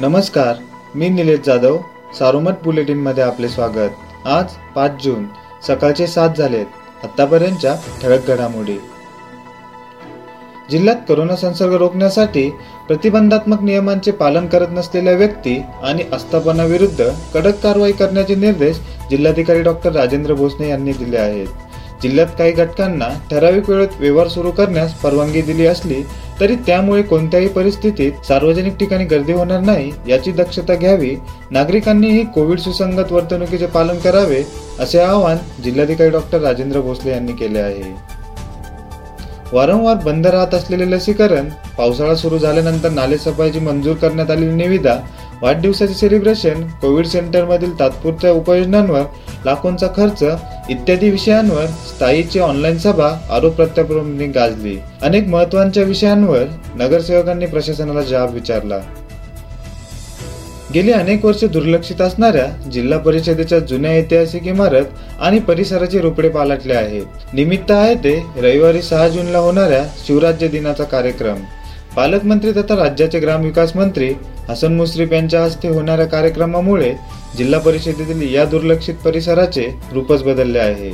नमस्कार 0.00 0.56
मी 0.94 1.08
निलेश 1.08 1.38
जाधव 1.46 1.76
सारोमत 2.18 2.60
बुलेटिनमध्ये 2.64 3.22
आपले 3.24 3.48
स्वागत. 3.48 3.94
आज 4.26 4.52
पाच 4.74 5.02
जून 5.04 5.24
सकाळचे 5.66 6.06
सात 6.06 6.36
झालेत 6.38 7.04
आतापर्यंतच्या 7.04 7.74
ठळक 8.02 8.26
घडामोडी. 8.26 8.76
जिल्ह्यात 10.70 10.96
करोना 11.08 11.36
संसर्ग 11.36 11.72
रोखण्यासाठी 11.72 12.48
प्रतिबंधात्मक 12.88 13.62
नियमांचे 13.62 14.10
पालन 14.10 14.46
करत 14.46 14.68
नसलेल्या 14.70 15.14
व्यक्ती 15.14 15.58
आणि 15.82 16.04
आस्थापनाविरुद्ध 16.12 17.10
कडक 17.34 17.58
कारवाई 17.62 17.92
करण्याचे 17.92 18.34
निर्देश 18.34 18.80
जिल्हाधिकारी 19.10 19.62
डॉक्टर 19.62 19.92
राजेंद्र 19.92 20.34
भोसने 20.34 20.68
यांनी 20.68 20.92
दिले 20.92 21.16
आहेत. 21.16 21.46
जिल्ह्यात 22.02 22.26
काही 22.38 22.52
घटकांना 22.52 23.08
ठराविक 23.30 23.70
वेळेत 23.70 24.00
व्यवहार 24.00 24.28
सुरू 24.28 24.50
करण्यास 24.50 24.94
परवानगी 24.94 25.42
दिली 25.42 25.66
असली 25.66 26.02
तरी 26.40 26.54
त्यामुळे 26.66 27.02
कोणत्याही 27.02 27.48
परिस्थितीत 27.48 28.26
सार्वजनिक 28.26 28.76
ठिकाणी 28.78 29.04
गर्दी 29.04 29.32
होणार 29.32 29.60
नाही 29.60 29.90
याची 30.08 30.32
दक्षता 30.32 30.74
घ्यावी. 30.74 31.14
नागरिकांनीही 31.50 32.24
कोविड 32.34 32.58
सुसंगत 32.58 33.12
वर्तणुकीचे 33.12 33.66
पालन 33.66 33.98
करावे 33.98 34.42
असे 34.80 34.98
आवाहन 34.98 35.62
जिल्हाधिकारी 35.64 36.10
डॉक्टर 36.10 36.40
राजेंद्र 36.40 36.80
भोसले 36.80 37.10
यांनी 37.10 37.32
केले 37.32 37.58
आहे. 37.58 37.92
वारंवार 39.52 39.96
बंद 40.04 40.26
राहत 40.26 40.54
असलेले 40.54 40.90
लसीकरण 40.90 41.48
पावसाळा 41.76 42.14
सुरू 42.14 42.38
झाल्यानंतर 42.38 42.90
नालेसफाईची 42.90 43.60
मंजूर 43.60 43.94
करण्यात 43.96 44.30
आलेली 44.30 44.54
निविदा 44.54 44.96
वाढदिवसाचे 45.42 45.94
सेलिब्रेशन 45.94 46.62
कोविड 46.80 47.06
सेंटरमधील 47.06 47.78
तात्पुरत्या 47.78 48.32
उपाययोजनांवर 48.32 49.02
लाखोंचा 49.44 49.86
खर्च 49.86 50.24
इत्यादी 50.70 51.10
विषयांवर 51.10 51.66
स्थायीची 51.66 52.40
ऑनलाईन 52.40 52.78
सभा 52.78 53.10
आरोप 53.30 53.54
प्रत्यारोपांनी 53.54 54.26
गाजली. 54.26 54.78
अनेक 55.02 55.28
महत्त्वाच्या 55.28 55.82
विषयांवर 55.82 56.44
नगरसेवकांनी 56.74 57.46
प्रशासनाला 57.46 58.02
जाब 58.02 58.34
विचारला. 58.34 58.78
गेली 60.74 60.92
अनेक 60.92 61.24
वर्षे 61.24 61.46
दुर्लक्षित 61.46 62.00
असणाऱ्या 62.00 62.70
जिल्हा 62.70 62.98
परिषदेच्या 62.98 63.58
जुन्या 63.58 63.90
ऐतिहासिक 63.90 64.46
इमारत 64.46 64.84
आणि 65.20 65.38
परिसराचे 65.38 66.00
रोपडे 66.00 66.28
पालटले 66.28 66.74
आहेत. 66.74 67.04
निमित्त 67.32 67.70
आहे 67.70 67.94
ते 67.94 68.22
रविवारी 68.36 68.82
सहा 68.82 69.08
जूनला 69.08 69.38
होणाऱ्या 69.38 69.84
शिवराज्य 70.06 70.48
दिनाचा 70.48 70.84
कार्यक्रम. 70.84 71.36
पालकमंत्री 71.96 72.52
तथा 72.52 72.76
राज्याचे 72.76 73.20
ग्रामविकास 73.20 73.76
मंत्री 73.76 74.12
हसन 74.48 74.74
मुश्रीफ 74.76 75.12
यांच्या 75.12 75.42
हस्ते 75.44 75.68
होणाऱ्या 75.68 76.06
कार्यक्रमामुळे 76.06 76.92
जिल्हा 77.38 77.60
परिषदेतील 77.60 78.34
या 78.34 78.44
दुर्लक्षित 78.44 78.94
परिसराचे 78.94 79.66
रूपच 79.92 80.22
बदलले 80.22 80.58
आहे. 80.58 80.92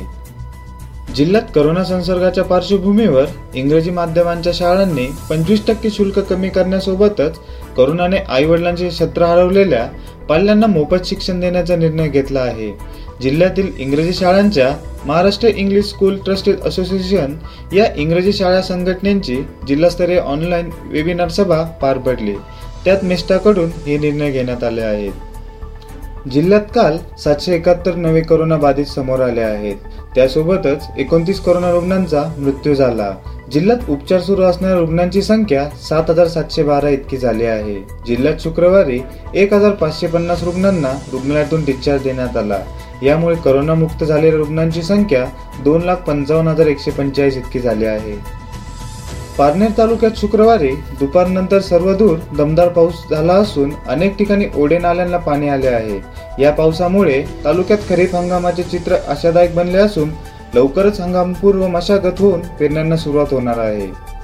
जिल्ह्यात 1.15 1.43
करोना 1.55 1.83
संसर्गाच्या 1.83 2.43
पार्श्वभूमीवर 2.43 3.25
इंग्रजी 3.55 3.91
माध्यमांच्या 3.91 4.53
शाळांनी 4.55 5.05
पंचवीस 5.29 5.65
टक्के 5.67 5.89
शुल्क 5.89 6.19
कमी 6.19 6.49
करण्यासोबतच 6.49 7.37
करोनाने 7.77 8.17
आई 8.17 8.45
वडिलांचे 8.45 8.89
छत्र 8.91 9.25
हरवलेल्या 9.25 9.87
पाल्यांना 10.29 10.67
मोफत 10.67 11.05
शिक्षण 11.05 11.39
देण्याचा 11.39 11.75
निर्णय 11.75 12.07
घेतला 12.07 12.39
आहे. 12.39 12.71
जिल्ह्यातील 13.21 13.71
इंग्रजी 13.77 14.13
शाळांच्या 14.13 14.75
Maharashtra 15.05 15.47
English 15.47 15.85
school 15.85 16.17
trusted 16.17 16.59
association 16.59 17.35
या 17.73 17.85
इंग्रजी 17.95 18.33
शाळा 18.33 18.61
संघटनेची 18.61 19.37
जिल्हास्तरीय 19.67 20.19
ऑनलाईन 20.19 20.69
वेबिनार 20.83 21.27
सभा 21.27 21.63
पार 21.63 21.97
पडली. 21.97 22.35
त्यात 22.85 23.03
मेस्टाकडून 23.03 23.69
हे 23.87 23.97
निर्णय 23.97 24.31
घेण्यात 24.31 24.63
आले 24.63 24.81
आहेत. 24.81 25.11
जिल्ह्यात 26.29 26.61
काल 26.75 26.97
सातशे 27.17 27.55
एकाहत्तर 27.55 27.95
नवे 27.95 28.21
करोना 28.21 28.57
बाधित 28.57 28.85
समोर 28.85 29.19
आले 29.19 29.41
आहेत. 29.41 29.75
त्यासोबतच 30.15 30.83
एकोणतीस 30.97 31.39
कोरोना 31.39 31.71
रुग्णांचा 31.71 32.23
मृत्यू 32.37 32.75
झाला. 32.75 33.11
जिल्ह्यात 33.51 33.89
उपचार 33.89 34.21
सुरू 34.21 34.41
असणाऱ्या 34.41 34.79
रुग्णांची 34.79 35.21
संख्या 35.21 35.69
सात 35.89 36.09
हजार 36.09 36.27
सातशे 36.27 36.63
बारा 36.63 36.89
इतकी 36.89 37.17
झाली 37.17 37.45
आहे. 37.45 37.75
जिल्ह्यात 38.07 38.33
शुक्रवारी 38.39 38.99
एक 39.33 39.53
हजार 39.53 39.71
पाचशे 39.71 40.07
पन्नास 40.07 40.43
रुग्णांना 40.43 40.91
रुग्णालयातून 41.11 41.65
डिस्चार्ज 41.65 42.03
देण्यात 42.03 42.37
आला. 42.37 42.59
यामुळे 43.03 43.35
करोनामुक्त 43.35 44.03
झालेल्या 44.03 44.37
रुग्णांची 44.37 44.81
संख्या 44.81 45.25
दोन 45.63 45.81
लाख 45.81 45.95
पंचावन्न 45.95 46.47
हजार 46.47 46.67
एकशे 46.67 46.91
पंचेचाळीस 46.91 47.37
इतकी 47.37 47.59
झाली 47.59 47.85
आहे. 47.85 48.45
पारनेर 49.37 49.69
तालुक्यात 49.77 50.11
शुक्रवारी 50.15 50.75
दुपारनंतर 50.99 51.59
सर्वदूर 51.59 52.17
दमदार 52.37 52.67
पाऊस 52.67 52.93
झाला 53.11 53.33
असून 53.33 53.73
अनेक 53.87 54.17
ठिकाणी 54.17 54.45
ओढे 54.55 54.77
नाल्यांना 54.77 55.17
पाणी 55.17 55.49
आले 55.49 55.67
आहे. 55.67 55.99
या 56.43 56.51
पावसामुळे 56.51 57.25
तालुक्यात 57.45 57.77
खरीप 57.89 58.15
हंगामाचे 58.15 58.63
चित्र 58.63 58.95
आशादायक 59.07 59.55
बनले 59.55 59.77
असून 59.77 60.09
लवकरच 60.53 60.99
हंगामपूर्व 60.99 61.67
मशागत 61.67 62.19
होऊन 62.19 62.39
पेरण्यांना 62.59 62.97
सुरुवात 62.97 63.25
होणार 63.31 63.57
आहे. 63.57 64.15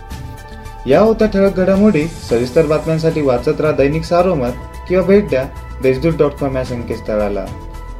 या 0.90 1.00
होत्या 1.00 1.28
ठळक 1.28 1.56
घडामोडी 1.56 2.08
सविस्तर 2.30 2.66
बातम्यांसाठी 2.66 3.22
वाचत 3.22 3.62
राहा 3.62 3.74
दैनिक 3.74 4.03
सारोमत 4.03 4.52
किंवा 4.90 5.03
भेट 5.03 5.30
द्या 5.30 5.44
देशदूत 5.84 6.14
डॉट 6.20 6.32
कॉम 6.32 6.58
या 6.58 6.64
संकेतस्थळाला. 6.64 7.46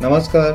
नमस्कार. 0.02 0.54